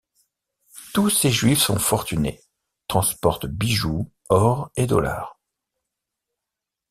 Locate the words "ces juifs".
1.11-1.61